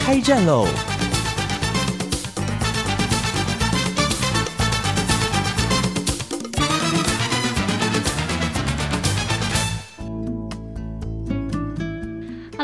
[0.00, 0.66] 开战喽。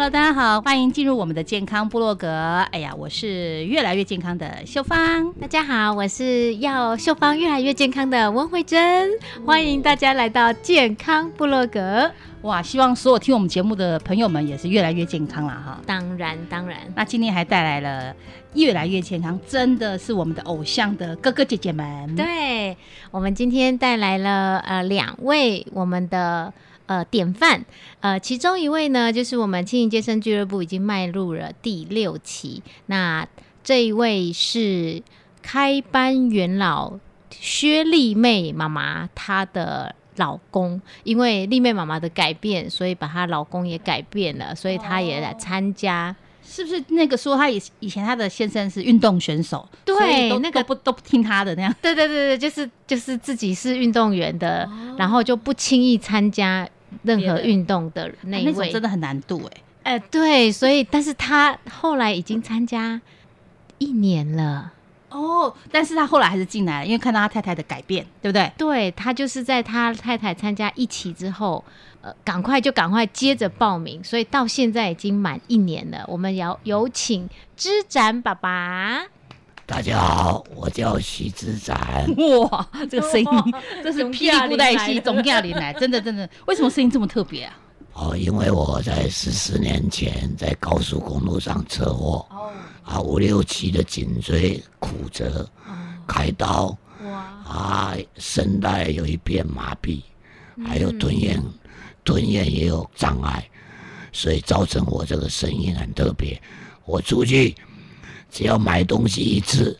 [0.06, 2.28] ！Hello，大家好，欢迎进入我们的健康部落格。
[2.70, 5.32] 哎呀，我是越来越健康的秀芳。
[5.40, 9.10] 大家好，我是要秀芳越来越健康的温慧珍。
[9.44, 12.08] 欢迎大家来到健康部落格。
[12.42, 15.80] 哇，希望所有听我们节目的朋友们也是越来越健康了哈。
[15.84, 16.78] 当然，当然。
[16.94, 18.14] 那今天还带来了
[18.54, 22.14] 越来越健康，真的是我们的偶像的哥哥姐姐们。
[22.14, 22.76] 对，
[23.10, 26.52] 我们今天带来了呃两位我们的。
[26.86, 27.64] 呃，典范，
[28.00, 32.62] 呃，其中一位呢，就是我们青盈健身俱乐部已经迈入了第六期。
[32.86, 33.26] 那
[33.64, 35.02] 这一位是
[35.42, 36.98] 开班元老
[37.30, 46.14] 薛丽妹妈妈，她的老公，因为丽妹妈妈的改变，所以把她老公也改变了，所以她也来参加。
[46.48, 51.74] 是不是那个说她以以前她的先生是运动选手，对，那个不都不听她的那样？
[51.82, 56.66] 对对对对，就是就是自己是运动员的，然后就不轻易参加。
[57.02, 59.42] 任何运动的那一位真的很难度
[59.82, 63.00] 哎，哎对，所以但是他后来已经参加
[63.78, 64.72] 一年了
[65.08, 68.52] 哦，但是他后来还是进来了，因为看到他太太的改变，对不对？
[68.58, 71.64] 对他就是在他太太参加一期之后，
[72.02, 76.04] 呃，赶快就赶快接着报名，所以到现在已经满一年了。
[76.08, 79.04] 我们要有请知展爸爸。
[79.66, 82.06] 大家好，我叫徐之展。
[82.40, 83.26] 哇，这个声音，
[83.82, 87.58] 这是霹雳布袋戏总驾临来， 真的真的，为什么声音这么特别啊？
[87.94, 92.52] 哦，因为我在十四年前在高速公路上车祸，哦，
[92.84, 95.44] 啊五六七的颈椎骨折，
[96.06, 100.00] 开刀，哇，啊声带有一片麻痹，
[100.64, 101.42] 还有吞咽，
[102.04, 103.44] 吞咽也有障碍，
[104.12, 106.40] 所以造成我这个声音很特别。
[106.84, 107.52] 我出去。
[108.30, 109.78] 只要买东西一次，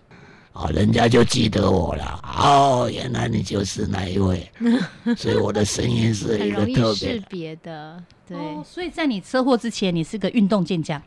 [0.53, 2.21] 啊，人家就记得我了。
[2.39, 4.51] 哦，原来你就是那一位，
[5.17, 8.03] 所以我的声音是一个特别别的。
[8.27, 11.01] 对，所以在你车祸之前，你是个运动健将。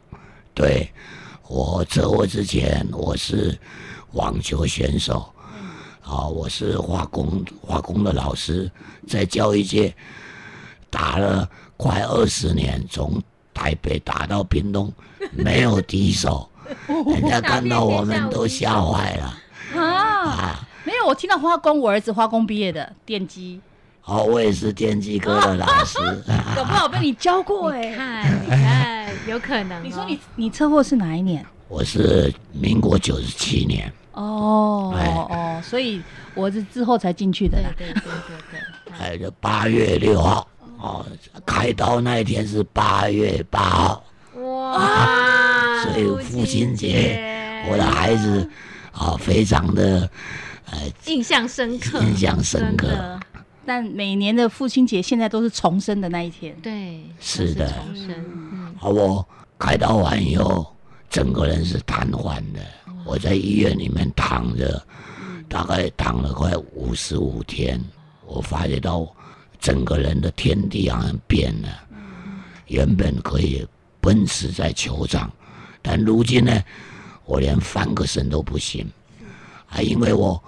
[0.53, 0.89] 对，
[1.47, 3.57] 我车祸之前我是
[4.13, 5.31] 网球选手，
[6.01, 8.71] 啊，我是化工化工的老师，
[9.07, 9.93] 在教育界
[10.89, 13.21] 打了快二十年，从
[13.53, 14.91] 台北打到屏东，
[15.31, 16.49] 没有敌手。
[16.87, 20.59] 人家看到我们都吓坏了啊！
[20.83, 23.59] 没有，我听到化工，我儿子化工毕业的电机。
[24.05, 25.99] 哦，我也是电机科的老师，
[26.55, 27.93] 搞不好被你教过哎。
[27.93, 29.83] 看，你看，有可能。
[29.83, 31.45] 你说你你车祸是哪一年？
[31.67, 33.91] 我是民国九十七年。
[34.13, 34.93] 哦
[35.29, 36.01] 哦，所以
[36.33, 37.57] 我是之后才进去的。
[37.77, 38.59] 对对对对对。
[38.91, 40.47] 还有八月六号
[40.79, 41.05] 哦，
[41.45, 44.03] 开刀那一天是八月八号。
[44.35, 45.48] 哇！
[45.83, 48.49] 所以父亲节，我的孩子
[48.91, 50.09] 啊，非常的
[50.65, 53.19] 呃印象深刻，印象深刻。
[53.65, 58.75] 但每年的父亲节现在都是重生的那一天，对，是的，重生。
[58.77, 59.27] 好，我
[59.59, 60.75] 开刀完以后，
[61.09, 62.59] 整个人是瘫痪的。
[63.05, 64.81] 我在医院里面躺着，
[65.47, 67.79] 大概躺了快五十五天。
[68.25, 69.07] 我发觉到
[69.59, 71.69] 整个人的天地好像变了，
[72.67, 73.65] 原本可以
[73.99, 75.31] 奔驰在球场。
[75.81, 76.61] 但如今呢，
[77.25, 78.85] 我连翻个身都不行，
[79.65, 80.41] 还因为我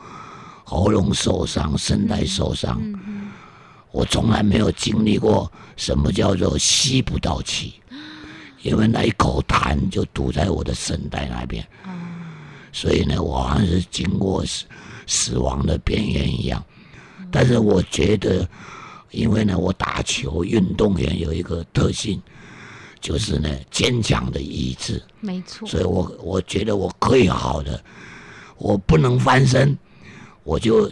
[0.63, 2.81] 喉咙受伤、声带受伤，
[3.91, 7.75] 我从来没有经历过什么叫做吸不到气，
[8.61, 11.65] 因为那一口痰就堵在我的声带那边，
[12.71, 14.65] 所以呢，我好像是经过死
[15.07, 16.63] 死亡的边缘一样。
[17.31, 18.47] 但是我觉得，
[19.11, 22.21] 因为呢，我打球运动员有一个特性。
[23.01, 25.67] 就是呢，坚强的意志，没错。
[25.67, 27.83] 所以我我觉得我可以好的，
[28.57, 29.75] 我不能翻身，
[30.43, 30.89] 我就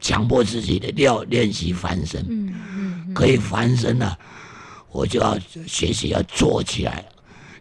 [0.00, 2.26] 强迫自己的要练习翻身。
[2.28, 3.14] 嗯嗯。
[3.14, 4.18] 可以翻身了，
[4.90, 7.02] 我就要学习要坐起来，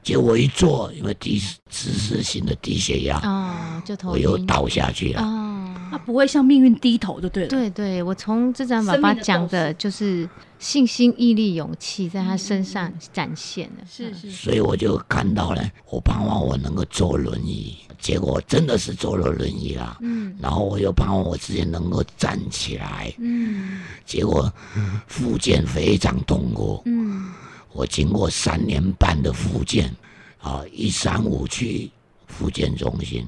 [0.05, 5.21] 结果一坐，因为低姿势性的低血压，哦，就头我又倒下去了。
[5.23, 7.49] 哦，他不会向命运低头就对了。
[7.49, 10.29] 对对，我从这张爸爸讲的就是
[10.59, 13.83] 信心、毅力、勇气在他身上展现了。
[13.89, 19.97] 是是是，所以我就看到了，我盼望我能够坐轮椅，结果真的是坐了轮椅啦。
[20.01, 24.53] 嗯然后我又盼望我自己能够站起来，嗯结果
[25.07, 26.83] 复健非常痛苦。
[26.85, 27.33] 嗯
[27.75, 29.93] 我经过三年半的复健，
[30.39, 31.91] 啊，一三五去
[32.25, 33.27] 复健中心，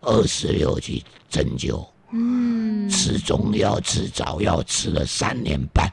[0.00, 5.92] 二十六去针灸，嗯，吃中药、吃早药，吃了三年半。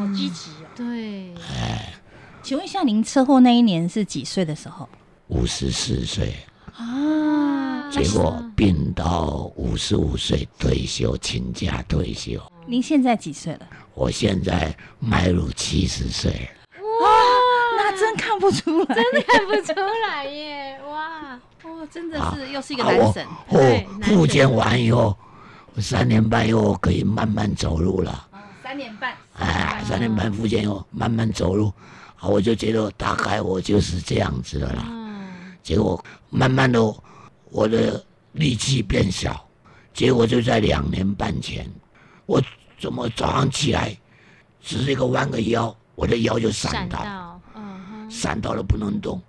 [0.00, 0.66] 好积极啊。
[0.74, 1.94] 对，哎
[2.42, 4.88] 请问一下，您车祸那一年是几岁的时候
[5.28, 6.34] 五十四岁，
[6.74, 7.88] 啊？
[7.92, 12.40] 结果病到五十五岁退休，请假退休。
[12.66, 13.68] 您现在几岁了？
[13.94, 16.59] 我现在迈入七十岁，那
[18.10, 19.72] 真看不出来，真的看不出
[20.08, 23.24] 来耶，哇，哦，真的啊是又是一个男神。
[23.48, 25.16] 对哦，复健完以后，
[25.74, 28.26] 我三年半以后可以慢慢走路了。
[28.62, 31.72] 三年半，哎，三年半复健以后慢慢走路，
[32.18, 34.84] 啊，我就觉得大概我就是这样子的啦。
[34.88, 35.54] 嗯。
[35.62, 36.80] 结果慢慢的，
[37.50, 39.40] 我的力气变小，
[39.94, 41.64] 结果就在两年半前，
[42.26, 42.42] 我
[42.80, 43.96] 怎么早上起来，
[44.60, 47.29] 只是一个弯个腰，我的腰就闪到，
[48.10, 49.22] 闪到，了不能动，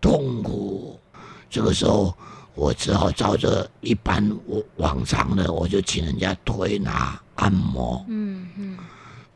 [0.00, 1.00] 痛苦。
[1.48, 2.14] 这个时候，
[2.54, 8.04] 我只好照着一般我往常的，我就请人家推拿按摩。
[8.08, 8.78] 嗯嗯，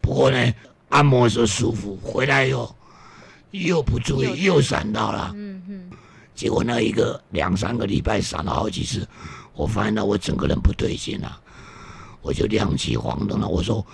[0.01, 0.53] 不过呢，
[0.91, 2.75] 按摩的时候舒服，回来以后
[3.53, 5.33] 又不注意，又闪到了。
[5.35, 5.91] 嗯嗯，
[6.35, 9.07] 结果那一个两三个礼拜闪了好几次，
[9.55, 11.41] 我发现到我整个人不对劲了，
[12.23, 13.49] 我就亮起黄灯了。
[13.49, 13.85] 我说，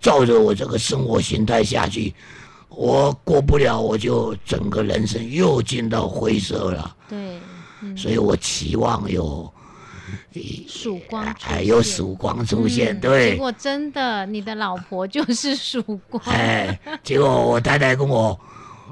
[0.00, 2.14] 照着我这个生活形态下去，
[2.76, 6.96] 我过不了，我就整个人生又进到灰色了。
[7.08, 7.38] 对，
[7.82, 9.52] 嗯所以我期望有
[10.66, 13.36] 曙光出哎有曙光出现，嗯对结。
[13.36, 18.38] 果真的，你的老婆就是曙光，哎，结果我太太跟我，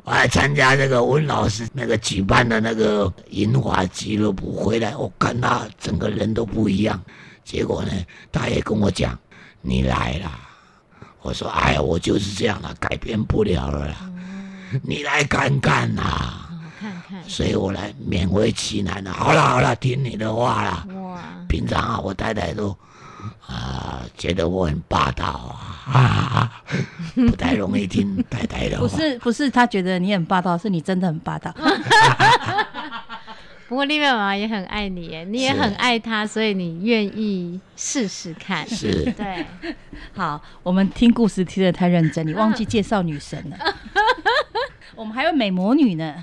[0.04, 7.00] 我还，参加那个温老师那个举办的那个银华俱乐部回来，我看他整个人都不一样。
[7.44, 7.92] 结果呢，
[8.30, 9.18] 他也跟我讲，
[9.62, 10.49] 你来啦。
[11.22, 13.94] 我说，哎呀，我就是这样了，改变不了了啦。
[14.82, 16.48] 你来看看呐、好
[16.80, 19.12] 看看，所以我来勉为其难了。
[19.12, 20.86] 好了好了，听你的话啦。
[20.94, 22.76] 哇，平常啊，我太太都
[23.46, 25.26] 啊觉得我很霸道
[25.86, 26.52] 啊，啊
[27.14, 28.86] 不太容易听太太的话。
[28.86, 31.52] 不是不是，他觉得你很霸道，是你真的很霸道。
[33.70, 38.68] 不过丽妹妈妈也很爱你耶，你也很爱她，所以你愿意试试看。
[38.68, 39.46] 是对，
[40.12, 43.56] 好，我们听故事听得太认真，你忘记介绍女神了。
[44.96, 46.16] 我们还有美魔女呢。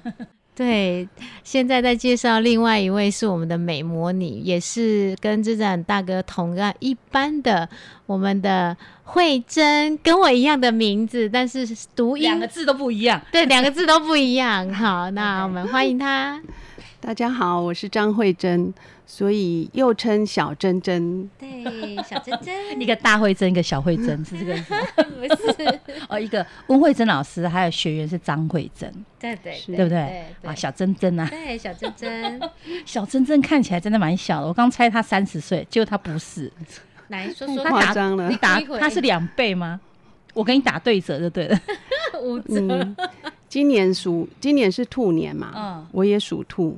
[0.53, 1.07] 对，
[1.41, 7.69] 现在在介绍另外一位是我们的美魔女，也是跟之展大哥同样一般的，
[8.07, 11.65] 我们的慧珍，跟我一样的名字，但是
[11.95, 13.21] 读音两个字都不一样。
[13.31, 14.69] 对两个字都不一样。
[14.73, 16.41] 好，那我们欢迎她。
[16.99, 18.73] 大家好，我是张慧珍，
[19.05, 21.29] 所以又称小珍珍。
[21.39, 24.81] 对，小珍珍 一个大慧珍，一个小慧珍，是这个意思吗？
[25.15, 25.79] 不是，
[26.09, 30.25] 哦，一个温慧珍老师，还有学员是张慧珍，对对对不对？
[30.41, 32.41] 对啊，小珍珍啊，对小珍珍，
[32.85, 34.47] 小珍珍看起来真的蛮小的。
[34.47, 36.51] 我刚猜她三十岁，结果她不是。
[37.09, 39.79] 来说说太夸张了你打她是两倍吗？
[40.33, 41.59] 我跟你打对折就对了。
[42.21, 42.95] 五折。
[43.47, 46.77] 嗯，今年属今年是兔年嘛，嗯我也属兔，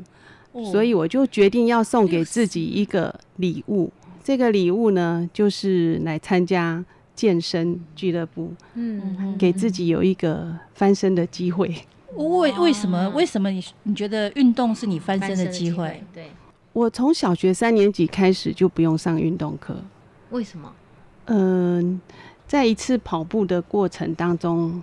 [0.52, 3.92] 哦所以我就决定要送给自己一个礼物。
[4.24, 6.84] 这个礼物呢，就是来参加
[7.16, 11.74] 健身俱乐部，嗯，给自己有一个翻身的机会。
[12.16, 13.10] 为为什么？
[13.10, 16.30] 为什么你你觉得运动是你翻身的机会？，对，
[16.74, 19.76] 我从小学三年级开始就不用上运动课，
[20.30, 20.72] 为什么？
[21.26, 22.00] 嗯、
[22.48, 24.82] 在一次跑步的过程当中，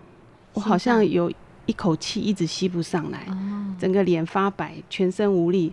[0.55, 1.31] 我好像有
[1.67, 3.37] 一口气一直吸不上来，哦，
[3.79, 5.73] 整个脸发白，全身无力。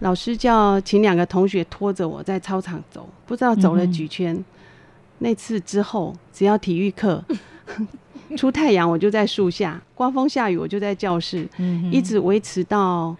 [0.00, 4.44] 老师叫请两个同学拖着我在操场走，不知道走了几圈。
[5.18, 7.24] 那次之后，只要体育课
[8.36, 13.16] 出太阳，我就在树下；刮风下雨，我就在教室，嗯一直维持到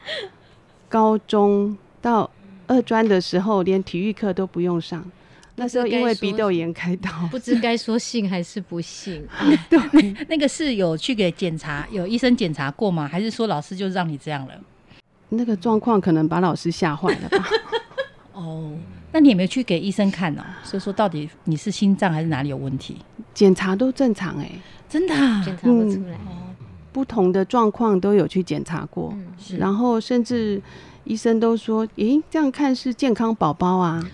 [0.89, 2.29] 高中到
[2.67, 5.05] 二专的时候，连体育课都不用上。
[5.63, 9.25] 那时候因为鼻窦炎开刀，不知该说信还是不信。
[9.71, 13.07] 对那个是有去给检查，有医生检查过吗？
[13.07, 14.55] 还是说老师就让你这样了？
[15.29, 17.47] 那个状况可能把老师吓坏了吧？
[18.35, 18.77] 哦，
[19.13, 22.97] 那你有没有去给医生看呢、所以说到底你是心脏还是哪里有问题？
[23.33, 24.51] 检查都正常哎、
[24.89, 25.41] 真的、啊？
[25.45, 26.19] 检查不出来，
[26.93, 30.61] 不同的状况都有去检查过，嗯是然后甚至
[31.05, 34.05] 医生都说，诶，这样看是健康宝宝啊，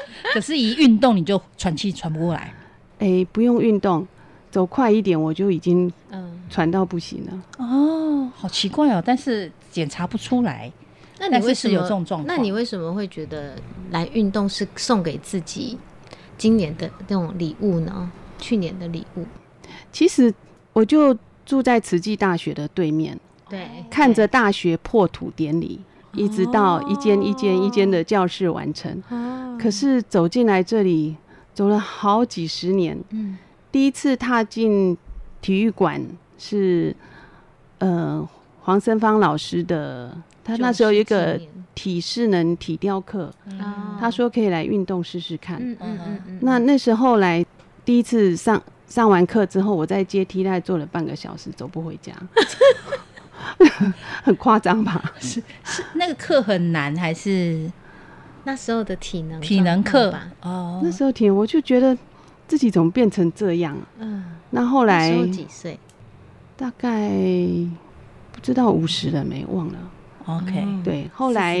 [0.32, 2.52] 可是一运动你就喘气喘不过来。
[2.98, 4.06] 诶，不用运动，
[4.50, 7.42] 走快一点我就已经嗯，喘到不行了。
[7.58, 10.70] 哦，好奇怪哦，但是检查不出来。
[11.18, 13.54] 那你为什么有这种状况那你为什么会觉得
[13.90, 15.78] 来运动是送给自己
[16.36, 18.10] 今年的那种礼物呢？
[18.38, 19.24] 去年的礼物，
[19.92, 20.34] 其实
[20.72, 23.16] 我就住在慈济大学的对面，
[23.48, 25.80] 对，看着大学破土典礼，
[26.14, 29.02] 一直到一间一间一间的教室完成。
[29.10, 31.16] 哦，可是走进来这里，
[31.54, 33.38] 走了好几十年，嗯。
[33.70, 34.94] 第一次踏进
[35.40, 35.98] 体育馆
[36.36, 36.94] 是
[37.78, 38.28] 呃
[38.60, 40.14] 黄森芳老师的，
[40.44, 41.40] 他那时候有一90个
[41.74, 45.56] 体适能体雕课，哦他说可以来运动试试看。
[45.58, 47.42] 嗯嗯嗯嗯，那那时候来
[47.82, 52.12] 第一次上上完课之后，我在阶梯大概坐了半个小时，走不回家，
[54.22, 55.02] 很夸张吧？
[55.20, 57.70] 是是那个课很难还是
[58.44, 60.80] 那时候的体能体能课吧，哦？
[60.82, 61.96] 那时候体能，我就觉得
[62.48, 63.76] 自己怎么变成这样？
[63.98, 65.78] 嗯，那后来那几岁？
[66.56, 67.08] 大概
[68.30, 69.78] 不知道五十了没，忘了。
[70.26, 71.58] OK，嗯对，后来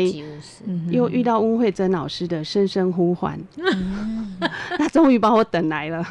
[0.90, 4.36] 又遇到温慧珍老师的声声呼唤，嗯
[4.78, 6.06] 他终于把我等来了。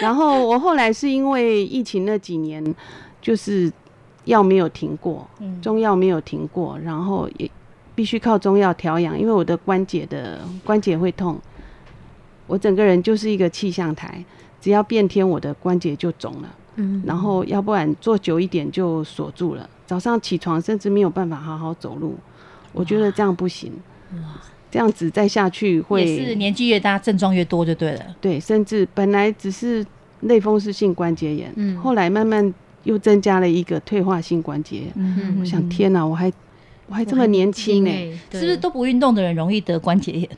[0.00, 2.62] 然后我后来是因为疫情那几年，
[3.20, 3.72] 就是
[4.28, 5.60] 药没有停过，嗯。
[5.60, 7.50] 中药没有停过，然后也
[7.94, 11.36] 必须靠中药调养，因为我的关节的关节会痛，
[12.46, 14.24] 我整个人就是一个气象台，
[14.60, 16.48] 只要变天，我的关节就肿了。
[16.76, 17.02] 嗯。
[17.04, 22.14] 然后要不然坐久一点就锁住了，早上起床甚至没有办法好好走路，
[22.72, 23.72] 我觉得这样不行，
[24.70, 28.02] 这样子再下去会是年纪越大症状越多就对了。
[28.20, 29.84] 对，甚至本来只是
[30.20, 31.76] 类风湿性关节炎，嗯。
[31.78, 32.54] 后来慢慢
[32.84, 36.32] 又增加了一个退化性关节炎，嗯我想天哪，我还
[36.86, 40.28] 我还这么年轻呢、欸是不是都不运动的人容易得关节炎？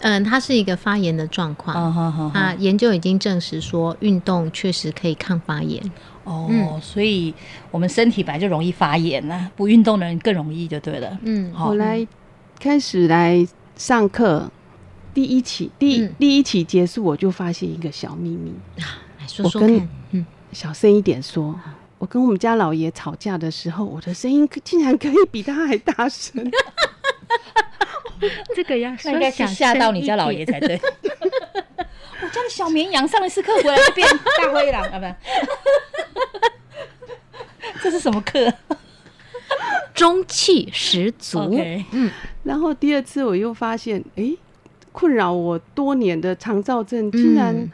[0.00, 1.76] 嗯，它是一个发炎的状况。
[1.76, 5.82] 啊哈哈啊，研究已经证实说，运动确实可以抗发炎。
[6.24, 7.34] 哦，嗯所以
[7.70, 11.18] 我们身体本来就容易发炎呐、不运动的人更容易就对了。
[11.22, 12.06] 嗯，好后来
[12.60, 14.48] 开始来上课，
[15.12, 18.52] 第一期第、嗯第一期结束，我就发现一个小秘密，
[19.20, 19.88] 来说我跟说看。
[20.12, 21.58] 嗯，小声一点说。
[21.98, 26.50] 我跟我们家老爷吵架的时候，我的声音竟然可以比他还大声。
[28.54, 30.80] 这个要那应该是吓到你家老爷才对。
[32.20, 35.06] 我家的小绵羊上了次课回来就变大灰狼啊，不，
[37.80, 38.52] 这是什么课
[39.94, 41.38] 中气十足。
[41.38, 41.84] ？OK，
[42.42, 44.36] 然后第二次我又发现，诶，
[44.90, 47.70] 困扰我多年的肠燥症，竟然嗯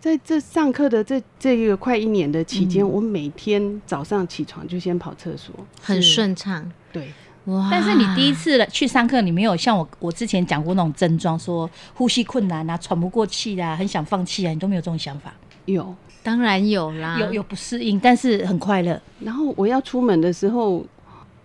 [0.00, 5.54] 在这上课的这这一个快一年的期间，嗯我每天早上起床就先跑厕所。
[5.82, 6.70] 很顺畅。
[6.92, 7.12] 对，
[7.46, 7.68] 哇！
[7.70, 15.32] 但是你第一次去上课，你没有像我我之前讲过那种症状，说呼吸困难啊、喘不过气啊、很想放弃啊，你都没有这种想法。
[15.64, 15.94] 有。
[16.20, 19.00] 当然有啦，有有不适应，但是很快乐。
[19.20, 20.84] 然后我要出门的时候，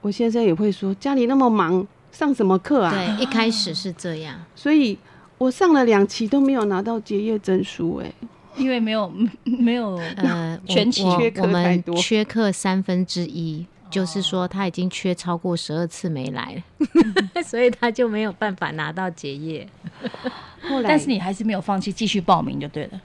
[0.01, 4.97] 我先生也会说：“家里那么忙，上什么课啊对，一开始是这样。？”所以
[5.37, 8.13] 我上了两期都没有拿到结业证书、诶，
[8.55, 9.11] 因为没有
[9.43, 16.55] 没有呃， 全缺课我们太多缺课三分之一，就是说他已经缺超过十二次没来
[17.35, 19.67] 了， 所以他就没有办法拿到结业。
[20.61, 23.01] 后来， 但是你还是没有放弃，继续报名就对了。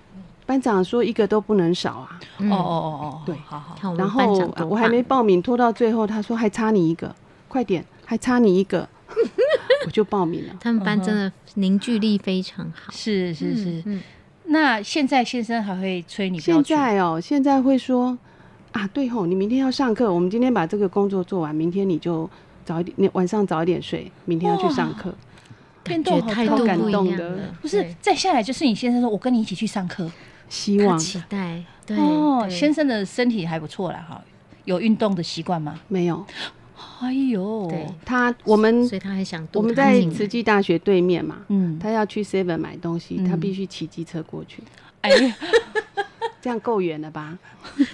[0.46, 2.20] 班长说一个都不能少啊。
[2.38, 3.94] 嗯哦哦哦哦，对好好。
[3.96, 7.14] 然后啊我还没棒报名，拖到最后，他说还差你一个，
[7.48, 8.88] 快点，还差你一个，
[9.84, 10.54] 我就报名了。
[10.60, 12.90] 他们班真的凝聚力非常好。
[12.90, 13.82] 是是是。
[13.84, 14.00] 嗯，
[14.48, 16.62] 那现在先生还会催你现？
[16.64, 18.16] 在哦，现在会说
[18.72, 22.28] 啊，对吼，你明天要上课，我们今天把这个工作做完，明天你就
[22.64, 25.14] 早一点，你晚上早一点睡，明天要去上课。
[25.84, 30.10] 变动好大感动的，不是再下来就是你先生说，我跟你一起去上课。
[30.48, 34.22] 希望期待，对哦，先生的身体还不错啦，哈，
[34.64, 35.78] 有运动的习惯吗？
[35.88, 36.24] 没有
[37.00, 43.28] 哎呦，对，他，我们所以他还想我们在慈济大学对面嘛，嗯，他要去 Seven 买东西，嗯。
[43.28, 44.62] 他必须骑机车过去，
[45.00, 45.10] 哎。
[45.10, 45.36] 呀，
[46.40, 47.36] 这样够远了吧？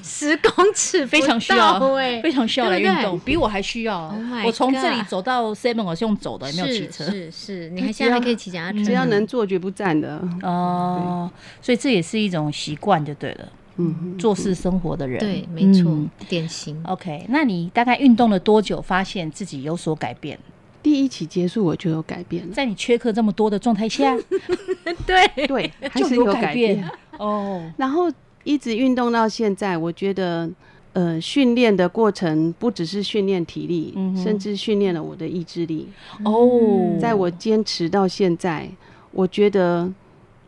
[0.02, 4.08] 十公尺非常需要，哎，非常需要来运动，比我还需要。
[4.08, 4.46] Oh。
[4.46, 7.04] 我从这里走到 Seven，我是用走的，也没有骑车。
[7.04, 11.30] 是是，你他只还现在还可以骑脚踏车，只要能坐绝不站的，哦，
[11.62, 15.18] 所以这也是一种习惯就对了，嗯，做事生活的人。
[15.18, 16.80] 对，没错嗯，典型。
[16.84, 20.38] OK，那你大概运动了多久，发现自己有所改变？
[20.82, 24.14] 第一期结束我就有改变了，在你缺课这么多的状态下，
[25.06, 27.72] 对， 对，还是有有改改变哦。
[27.78, 28.10] 然后
[28.42, 30.46] 一直运动到现在，我觉得
[30.92, 35.88] 呃，训练的过程不只是训练体力，嗯甚至训练了我的意志力。
[36.22, 38.68] 哦，在我坚持到现在，
[39.10, 39.90] 我觉得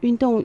[0.00, 0.44] 运动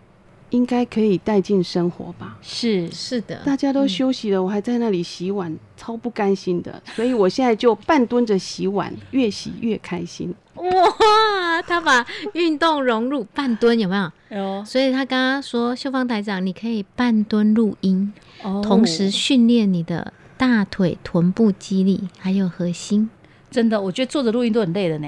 [0.51, 2.37] 应该可以带进生活吧。
[2.41, 6.81] 是是的，大家都休息了，我还在那里洗碗，超不甘心的。
[6.95, 10.33] 所以我现在就半蹲着洗碗，越洗越开心。
[10.55, 14.11] 哇，他把运动融入半蹲，有没有？
[14.37, 23.09] 有，所以他刚刚说，秀芳台长，你可以半蹲录音，哦同时训练你的大腿、臀部肌力，还有核心。
[23.49, 25.07] 真的，我觉得坐着录音都很累的呢。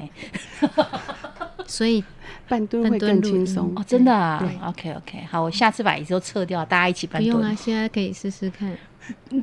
[1.67, 2.03] 所以
[2.47, 3.83] 半蹲会更轻松哦，。
[3.87, 7.35] 真的啊对，OK OK，好，我下次把椅子都撤掉，大家一起半蹲。
[7.35, 8.75] 不用啊，现在可以试试看。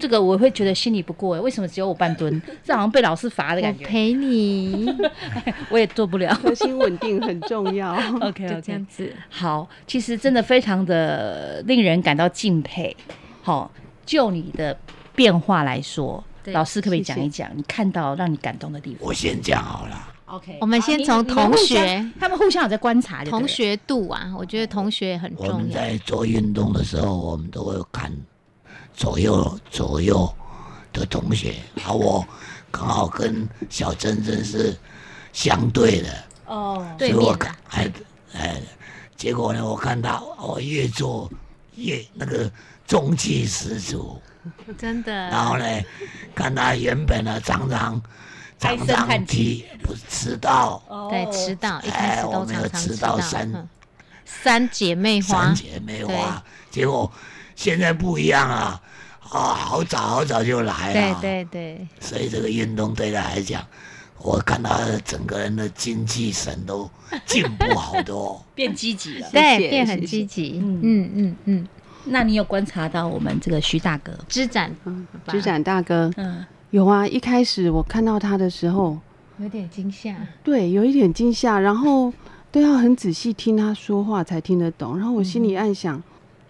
[0.01, 2.41] 这个我会觉得心里不过哎，为什么只有我半蹲？
[2.65, 4.91] 这好像被老师罚的感觉，陪你，
[5.69, 6.35] 我也做不了。
[6.35, 7.95] 核心稳定很重要。
[8.23, 9.13] OK 就这样子。
[9.29, 12.97] 好，其实真的非常的令人感到敬佩。
[13.43, 13.71] 好，
[14.07, 14.75] 就你的
[15.15, 20.09] 变化来说，老师可不可以讲一讲你看到让你感动的地方我先讲好了。
[20.31, 25.71] ？OK，我们先从同学他们互相有在观察同学度啊，我觉得同学很重要我们。
[25.71, 28.13] 在做运动的时候，我们都会看
[28.95, 30.33] 左右左右
[30.93, 32.27] 的同学，而我
[32.71, 34.77] 刚好跟小珍珍是
[35.33, 36.09] 相对的，
[36.47, 37.93] 哦，对我看，哎
[38.33, 38.61] 哎，
[39.17, 41.31] 结果呢，我看到我越做
[41.77, 42.51] 越那个
[42.87, 44.21] 中气十足，
[44.79, 45.13] 真的。
[45.13, 45.65] 然后呢，
[46.35, 48.01] 看他原本呢常常唉
[48.61, 53.21] 常声叹气常提不是迟到，对，迟到一开哎始都我们有迟常常迟到。
[53.21, 53.69] 三嗯。
[54.25, 55.47] 三姐妹花。
[55.47, 57.11] 三，姐妹花，结果
[57.57, 58.81] 现在不一样啊，
[59.31, 63.67] 啊，好早好早就来了，对对，所以这个运动对他来讲，
[64.19, 66.89] 我看他整个人的精气神都
[67.27, 68.45] 进步好多。
[68.55, 69.29] 变积极了。
[69.33, 70.61] 对，变很积极。
[70.63, 70.81] 嗯。
[70.83, 71.69] 嗯嗯嗯，
[72.05, 74.17] 那你有观察到我们这个徐大哥？
[74.29, 74.75] 支展。
[74.85, 76.11] 嗯吧支展大哥。
[76.17, 78.99] 嗯，有啊，一开始我看到他的时候，
[79.39, 80.17] 有点惊吓。
[80.45, 82.13] 对，有一点惊吓，然后
[82.53, 84.97] 都要很仔细听他说话才听得懂。
[84.97, 86.03] 然后我心里暗想，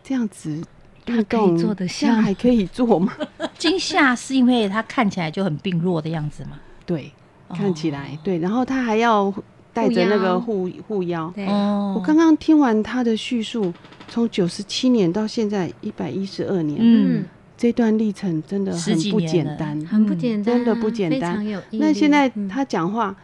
[0.03, 0.62] 这样子
[1.07, 3.12] 运他可以动做得这样像还可以做吗？
[3.57, 6.59] 惊吓是因为他看起来就很病弱的样子嘛。
[6.85, 7.11] 对，
[7.49, 9.33] 哦看起来对，然后他还要
[9.73, 11.33] 带着那个护护腰。
[11.35, 13.73] 对，哦我刚刚听完他的叙述，
[14.09, 17.25] 从九十七年到现在一百一十二年，嗯，
[17.61, 19.79] 这段历程真的很不简单。
[19.85, 21.20] 很不简单啊，真的不简单。
[21.20, 21.61] 非常有。
[21.73, 22.49] 那现在嗯。
[22.49, 23.14] 他讲话，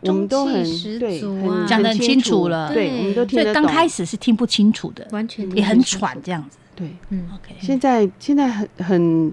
[0.00, 0.64] 我们都很
[0.98, 1.20] 对，
[1.68, 2.72] 讲的很清楚了。
[2.72, 3.70] 对，我们都听得懂刚。
[3.70, 6.56] 开始是听不清楚的，完全也很喘这样子。
[6.74, 9.30] 对，嗯，OK，现在现在很很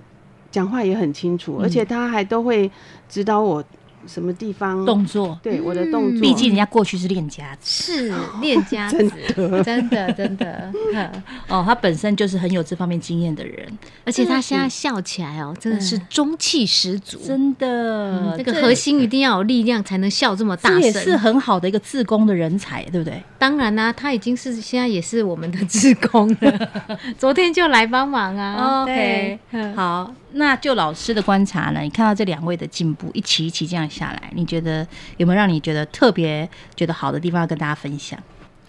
[0.52, 1.64] 讲话也很清楚，嗯。
[1.64, 2.70] 而且他还都会
[3.08, 3.64] 指导我
[4.08, 4.86] 什么地方？
[4.86, 6.22] 动作，对我的动作。
[6.22, 7.94] 毕竟人家过去是练家子。
[7.94, 8.98] 是练家子，
[9.36, 10.72] 真真的真的，
[11.48, 13.68] 哦，他本身就是很有这方面经验的人，
[14.06, 17.20] 而且他现在笑起来哦，真的是中气十足。
[17.24, 20.82] 真的，这个核心一定要有力量，才能笑这么大声。
[20.82, 21.20] 也是。
[21.20, 23.22] 很好的一个自宫的人才，对不对？
[23.38, 26.70] 当然啦、他已经是现在也是我们的自工了，
[27.20, 28.84] 昨天就来帮忙啊。
[28.84, 29.38] OK，
[29.76, 34.88] 好，那就老师的观察呢，你看到这两位的进步，一期一期这样下来，你觉得
[35.18, 38.20] 有没有让你觉得特别觉得好的地方要跟大家分享？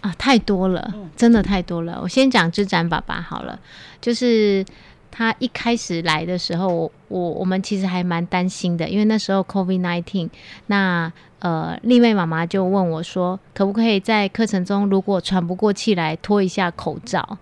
[0.01, 2.01] 啊，太多了，真的太多了。
[2.03, 3.61] 我先讲之展爸爸好了，
[4.01, 4.65] 就是
[5.11, 10.31] 他一开始来的时候，我我们其实还蛮担心的，因为那时候 COVID nineteen，
[10.69, 17.37] 那呃丽妹妈妈就问我说，可不可以在课程中如果喘不过气来脱一下口罩？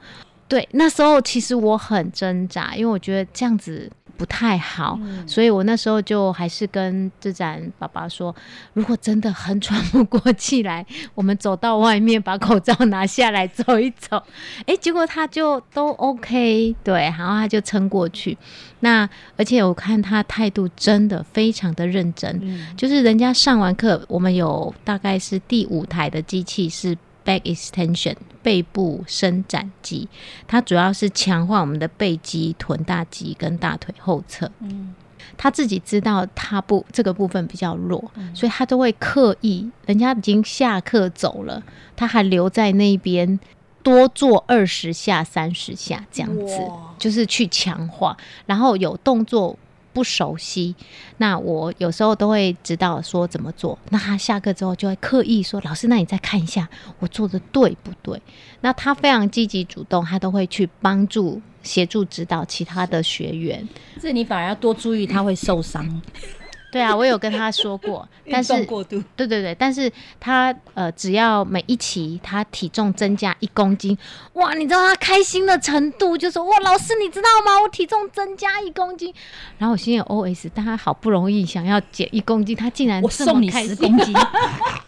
[0.49, 8.35] 对，那时候其实我很挣扎，因为我觉得这样子不太好，所以我那时候就还是跟志展爸爸说，
[8.73, 14.21] 如果真的很喘不过气来，我们走到外面把口罩拿下来走一走。
[14.67, 18.37] 诶，结果他就都 OK，对，然后他就撑过去。
[18.81, 26.97] 那而且我看他态度真的非常的认真，就是人家上完课，我们有大概是第五台的机器是
[27.29, 30.09] back extension 背部伸展肌，
[30.47, 34.51] 它主要是强化我们的背肌、臀大肌跟大腿后侧。
[34.61, 34.95] 嗯，
[35.37, 41.63] 他自己知道他不这个部分比较弱，所以他都会刻意，人家已经下课走了，
[41.95, 43.39] 他还留在那边
[43.83, 46.59] 多做二十下、三十下这样子，
[46.99, 49.59] 就是去强化，然后有动作。
[49.93, 50.75] 不熟悉，
[51.17, 53.79] 那我有时候都会知道说怎么做。
[53.91, 58.21] 那他下课之后就会刻意说：“老师，那你再看一下我做的对不对？”
[58.61, 63.67] 那他非常积极主动，他都会去帮助、协助指导其他的学员。
[64.01, 66.03] 这你反而要多注意，他会受伤。
[66.71, 73.97] 对啊，我有跟他说过， 但是过度，对对对，但是他呃，只要每一期他体重增加一公斤，
[74.35, 77.61] 哇，你知道他开心的程度，就说哇，老师你知道吗？
[77.63, 79.13] 我体重增加一公斤，
[79.57, 84.15] 然后我心里有 OS，但他好不容易想要减一公斤，他竟然送你十公斤，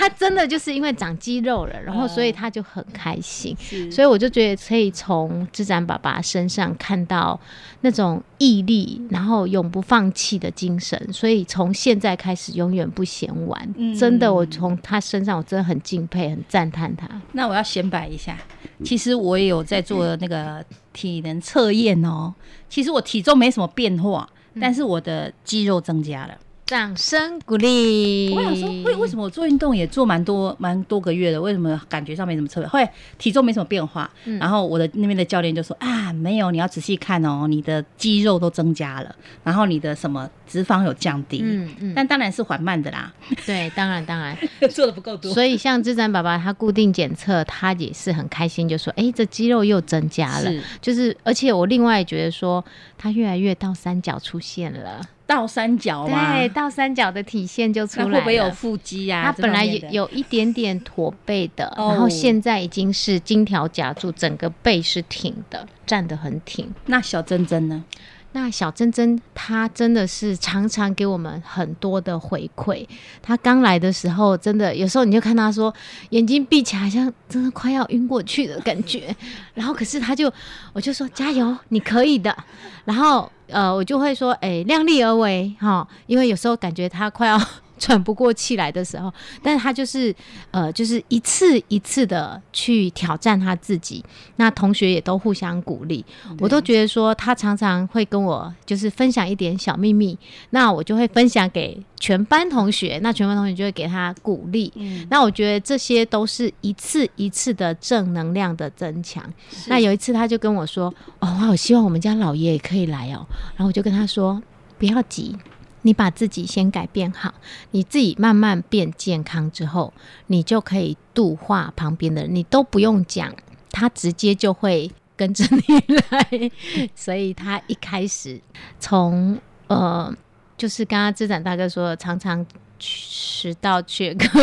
[0.00, 3.54] 他真的就是因为长肌肉了，然后所以他就很开心。
[3.60, 7.38] 是所以我就觉得可以从智展爸爸身上看到
[7.82, 10.98] 那种毅力，然后永不放弃的精神。
[11.12, 17.06] 所以从现在开始永远不嫌晚，嗯真的，我从他身上我真的很敬佩，很赞叹他。
[17.32, 18.38] 那我要显摆一下，
[18.82, 22.34] 其实我也有在做那个体能测验哦。
[22.70, 24.26] 其实我体重没什么变化，
[24.58, 26.34] 但是我的肌肉增加了。
[26.70, 28.32] 掌声鼓励。
[28.32, 32.68] 我想说，为为什么我做运动也做蛮多蛮多个月的，为什么感觉上没什么特别？
[32.68, 43.12] 后来体重没什么变化，然后我的那边的教练就说啊，没有，你要仔细看哦，你的肌肉都增加了，然后你的什么脂肪有降低，嗯嗯，但当然是缓慢的啦，
[43.44, 44.38] 对，当然当然。
[44.70, 45.34] 做的不够多。
[45.34, 52.64] 所以像志展爸爸他固定检测，他也是很开心，就说：“哎、这肌肉又增加了。”是就是，而且我另外觉得说，
[52.96, 55.00] 他越来越倒三角出现了。
[55.30, 58.14] 倒三角嘛，对，倒三角的体现就出来了。
[58.14, 59.22] 会不会有腹肌啊？
[59.26, 66.68] 他本来有有一点点驼背的，哦然后现在已经是金条夹住，整个背是挺的，站得很挺。
[66.86, 67.84] 那小珍珍呢？
[68.32, 72.86] 那小珍珍她真的是常常给我们很多的回馈。
[73.20, 75.74] 她刚来的时候，真的有时候你就看她说
[76.10, 79.14] 眼睛闭起来，好像真的快要晕过去的感觉。
[79.54, 80.32] 然后可是她就，
[80.72, 82.36] 我就说加油，你可以的。
[82.84, 87.40] 然后呃，我就会说，哎、量力而为哈，因为有时候感觉她快要。
[87.80, 89.12] 喘不过气来的时候，
[89.42, 90.14] 但是他就是
[90.52, 94.04] 呃，就是一次一次的去挑战他自己。
[94.36, 96.04] 那同学也都互相鼓励，
[96.38, 100.16] 我都觉得说他常常会跟我就是分享一点小秘密，
[100.50, 104.70] 那我就会分享给全班同学，那全班同学就会给他鼓励。
[104.76, 109.24] 嗯，那我觉得这些都是一次一次的正能量的增强。
[109.66, 114.42] 那有一次他就跟我说：“哦，我好希望我们家老爷也可以来哦。”然后我就跟他说
[114.78, 115.34] ：“不要急。”
[115.82, 117.32] 你把自己先改变好，
[117.70, 119.92] 你自己慢慢变健康之后，
[120.26, 123.34] 你就可以度化旁边的人，你都不用讲，
[123.70, 126.50] 他直接就会跟着你来。
[126.94, 128.40] 所以他一开始
[128.78, 129.38] 从
[129.68, 130.14] 呃，
[130.56, 132.44] 就是刚刚资展大哥说的，常常
[132.78, 134.40] 迟到缺课，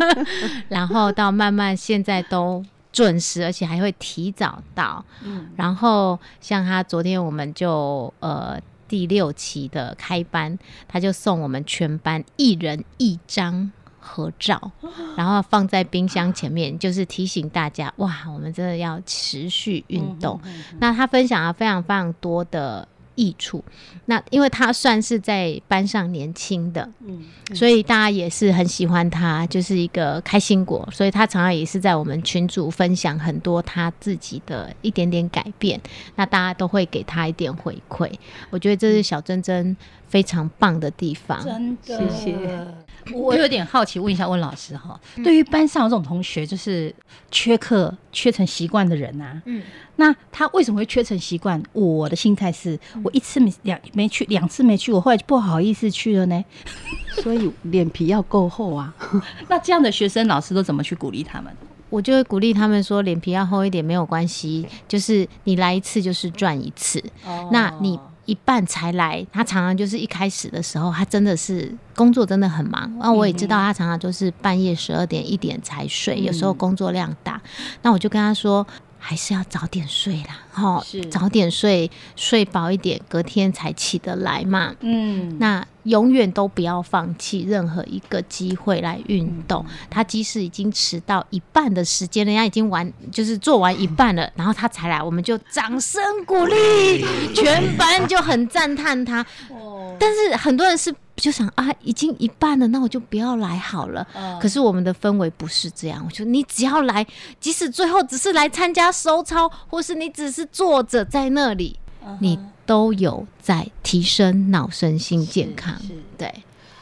[0.68, 5.04] 然后到慢慢现在都准时，而且还会提早到。
[5.22, 8.58] 嗯然后像他昨天我们就呃
[8.90, 13.70] 第六期的开班，他就送我们全班一人一张。
[14.02, 14.72] 合照，
[15.14, 20.40] 然后放在冰箱前面，就是提醒大家，哇，我们真的要持续运动。
[20.42, 22.88] 嗯那他分享了非常非常多的
[23.20, 23.62] 益处。
[24.06, 30.88] 那因为他算是在班上年轻的，嗯所以大家也是很喜欢他，就是一个开心果。
[30.92, 35.80] 所以他常常也是在我们群组分享很多他自己的一点点改变，
[36.16, 38.10] 那大家都会给他一点回馈。
[38.50, 39.76] 我觉得这是小珍珍
[40.08, 41.44] 非常棒的地方。
[41.44, 42.66] 真的，谢谢。
[43.14, 46.94] 我有点好奇，问一下温老师哈，对于班上这种同学，就是
[47.30, 49.62] 缺课缺成习惯的人啊，嗯，
[50.00, 51.62] 那他为什么会缺成习惯？
[51.74, 56.42] 我的心态是我一次没两没去，两次没去，我后来就不好意思去了呢。
[57.22, 58.94] 所以脸皮要够厚啊。
[59.48, 61.54] 那这样的学生，老师都怎么去鼓励他们？
[61.90, 67.04] 我就会鼓励他们说，脸皮要厚一点没有关系，就是你来一次就是赚一次。
[67.52, 72.90] 那你一半才来，他常常就是一开始的时候，他真的是工作真的很忙。
[72.98, 77.38] 那我也知道他常常就是半夜十二点一点才睡，有时候工作量大。
[77.82, 78.66] 那我就跟他说。
[79.02, 84.74] 还是要早点睡啦，哈是，早点睡，睡饱一点，隔天才起得来嘛。
[84.80, 89.64] 嗯，那永远都不要放弃任何一个机会来运动。
[89.88, 97.02] 他即使已经迟到一半的时间，人家已经完就是做完一半了，然后他才来，我们就掌声鼓励，
[97.34, 99.24] 全班就很赞叹他。
[99.48, 104.06] 哦但是很多人是就想啊，已经一半了，那我就不要来好了。
[104.40, 107.06] 可是我们的氛围不是这样，我觉得你只要来，
[107.38, 111.78] 即使最后只是来参加收操，或是你只是坐着在那里，
[112.20, 115.74] 你都有在提升脑身心健康。
[116.16, 116.32] 对，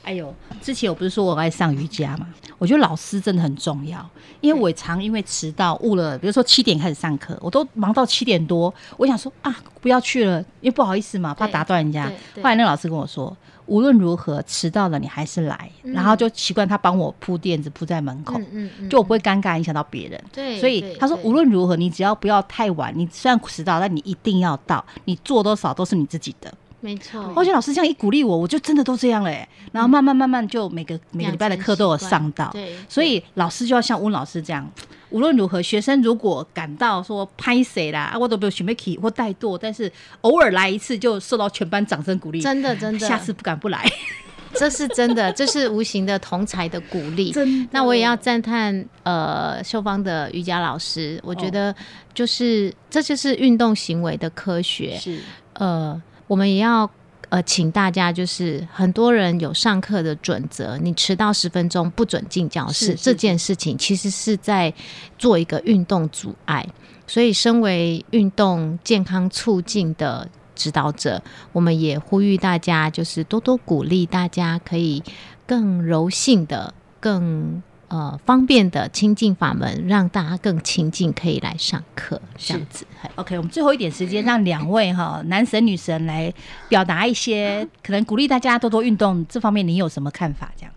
[0.03, 2.27] 哎呦，之前我不是说我爱上瑜伽嘛？
[2.59, 4.05] 我觉得老师真的很重要，
[4.41, 13.37] 因为我常因为迟到误了，比如说七点开始上课，我都忙到七点多，我想说啊，不要去了，因为不好意思嘛，怕打断人家后来那个老师跟我说，
[13.69, 20.21] 无论如何迟到了你还是来，然后就习惯他帮我铺垫子铺在门口，嗯嗯就我不会尴尬影响到别人。
[20.33, 26.53] 对所以他说，无论如何，你只要不要太晚，你虽然迟到，但你一定要到，你做多少都是你自己的。
[26.81, 27.33] 没错。
[27.37, 29.47] 而且老师这样一鼓励我，我就真的都这样了哎。
[29.73, 32.75] 然后慢慢慢慢就每个每个礼拜的课都有上到，对。
[32.89, 34.67] 所以老师就要像温老师这样，
[35.11, 39.91] 无论如何，学生如果感到说拍谁啦，啊，我都没有准备起或怠惰，但是
[40.21, 43.85] 偶尔来一次就受到全班掌声鼓励，真的真的，下次不敢不来。
[44.55, 47.35] 这是真的，这是无形的同才的鼓励。
[47.71, 51.75] 那我也要赞叹呃秀芳的瑜伽老师，我觉得
[52.15, 54.97] 就是这就是运动行为的科学。
[54.97, 55.21] 是
[55.53, 56.91] 呃，我们也要
[57.29, 64.73] 呃请大家，就是很多人有上课的准则，你迟到十分钟不准进教室这件事情，其实是在
[65.19, 66.67] 做一个运动阻碍。
[67.07, 70.29] 所以，身为运动健康促进的。
[70.59, 75.01] 指导者，我们也呼吁大家，就是多多鼓励大家，可以
[75.47, 82.87] 更柔性的、更呃方便的亲近法门，让大家更亲近，可以来上课这样子。
[83.17, 86.33] OK，我们最后一点时间，让两位哈男神女神来
[86.69, 90.53] 表达一些可能鼓励大家多多运动这方面，你有什么看法？
[90.57, 90.73] 这样，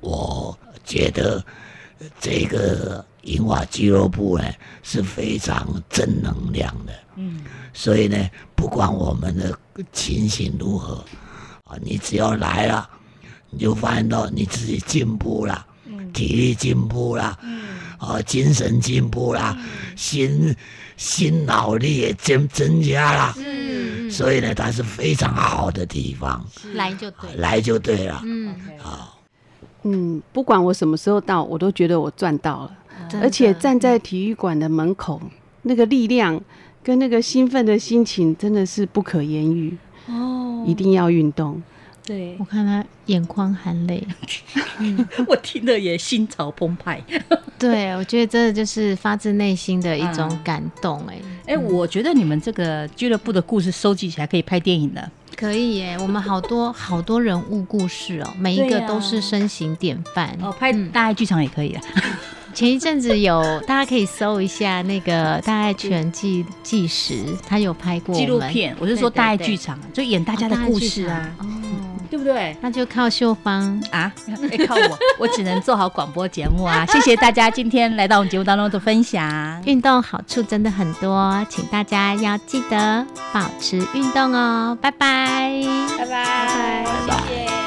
[0.00, 1.44] 我觉得
[2.20, 4.44] 这个银华俱乐部呢
[4.82, 6.92] 是非常正能量的。
[7.16, 7.40] 嗯。
[7.72, 8.16] 所以呢，
[8.54, 9.56] 不管我们的
[9.92, 11.04] 情形如何，
[11.64, 12.88] 啊，你只要来了，
[13.50, 15.66] 你就发现到你自己进步了，
[16.16, 17.38] 体力进步啦，
[17.98, 19.56] 啊，精神进步啦，
[19.94, 20.56] 心
[20.96, 23.34] 心脑力也增增加啦。
[23.36, 26.44] 嗯，所以呢，它是非常好的地方。
[26.72, 28.22] 来就对，来就对了。
[28.24, 29.20] 嗯，好，
[29.82, 32.72] 嗯，不管我什么时候到，我都觉得我赚到了。
[33.20, 35.20] 而且站在体育馆的门口，
[35.62, 36.40] 那个力量。
[36.86, 39.76] 跟那个兴奋的心情真的是不可言喻
[40.06, 41.60] 哦，一定要运动。
[42.06, 42.36] 对。
[42.38, 44.02] 我看他眼眶含泪，
[45.28, 47.02] 我听了也心潮澎湃。
[47.58, 51.04] 对，我觉得真的就是发自内心的一种感动。
[51.08, 55.10] 哎哎，我觉得你们这个俱乐部的故事收集起来可以拍电影的。
[55.34, 60.36] 可以耶，我们好多好多人物故事哦，每一个都是身形典范。
[60.40, 61.80] 哦，拍大爱剧场也可以的。
[62.54, 67.12] 前一阵子有，大家可以搜一下那个《大爱全记纪实》，
[67.46, 68.74] 他有拍过纪录片。
[68.80, 71.44] 我是说大爱剧场，就演大家的故事啊，哦，
[72.10, 72.56] 对不对？
[72.60, 74.12] 那就靠秀芳啊，
[74.66, 76.84] 靠我，我只能做好广播节目啊。
[76.90, 79.62] 谢谢大家今天来到我们节目当中的分享。
[79.64, 84.76] 运动好处真的很多，请大家要记得保持运动哦。
[84.80, 85.62] 拜拜，
[85.98, 87.65] 拜拜，谢谢。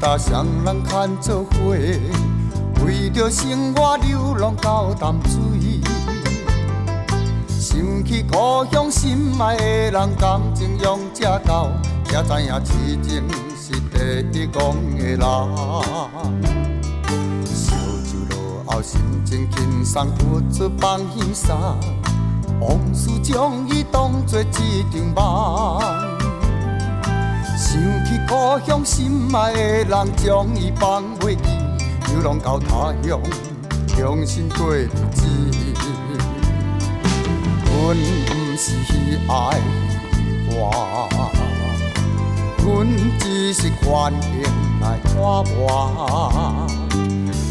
[0.00, 1.74] 搭双人牵做伙，
[2.84, 5.80] 为着生活流浪到淡水。
[7.48, 11.70] 想起故乡心爱的人，感情用这厚，
[12.04, 13.22] 才知影痴情
[13.56, 14.62] 是第一讲
[14.96, 15.18] 的人。
[17.44, 17.74] 烧
[18.04, 21.56] 酒落后，心情轻松，不出放轻松，
[22.60, 25.80] 往事将伊当作一场梦。
[27.56, 28.01] 想
[28.32, 31.42] 故乡心爱的人，将伊放袂记，
[32.08, 33.20] 流浪到他乡，
[33.86, 35.22] 重新过日子。
[37.66, 38.72] 阮不是
[39.28, 39.60] 爱
[40.48, 41.10] 花，
[42.64, 44.46] 阮只是愿意
[44.80, 46.66] 来看我。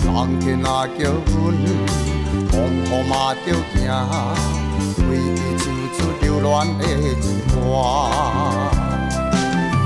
[0.04, 1.38] 人天若叫阮，
[2.50, 3.80] 风雨嘛着行，
[5.08, 5.64] 为伊唱
[5.94, 6.82] 出流恋的
[7.22, 7.54] 情歌。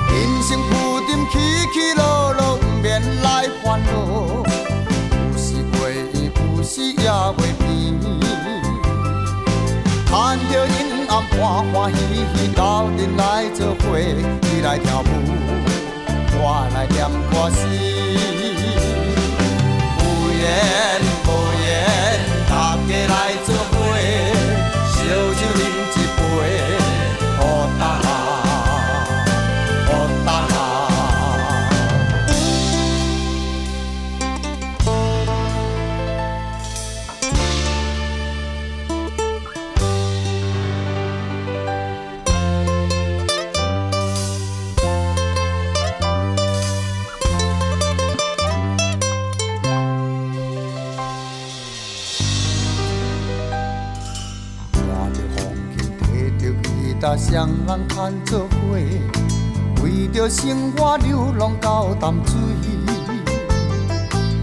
[0.08, 0.71] 人生不
[1.36, 3.28] 起起落落，不免来
[3.62, 3.91] 烦恼。
[5.32, 7.63] 有时过圆，有时也袂变。
[10.08, 11.38] 看着阴暗欢
[11.74, 11.98] 欢喜
[12.36, 13.21] 喜，斗阵来
[13.54, 15.04] 做伙，你来跳舞，
[16.38, 16.41] 我
[16.74, 16.98] 来念
[17.30, 17.58] 歌词。
[20.00, 20.43] 有缘
[21.26, 21.28] 无
[57.15, 58.76] 双人牵做伙，
[59.84, 62.34] 为着生活流浪到淡水。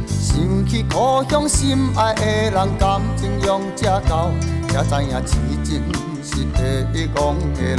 [0.06, 4.30] 想起故乡心爱的人，感情用这厚，
[4.68, 5.82] 才知影痴情
[6.22, 6.60] 是第
[7.00, 7.78] 一戆的人。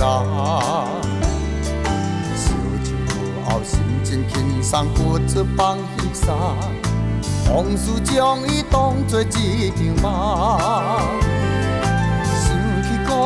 [2.36, 2.52] 烧
[2.84, 2.92] 酒
[3.46, 6.36] 后心情轻松，不出放轻松，
[7.50, 11.23] 往事将伊当作一场梦。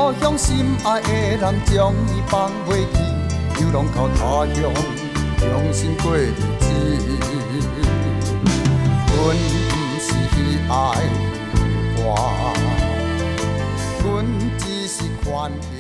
[0.08, 3.00] 故乡心爱的人，将伊放袂记，
[3.60, 4.72] 流浪到他乡，
[5.38, 6.66] 重新过日子。
[9.12, 9.36] 阮
[9.68, 10.08] 不是
[10.70, 10.74] 爱
[11.98, 12.56] 花，
[14.02, 14.08] 阮
[14.58, 15.77] 只是款行来拖磨。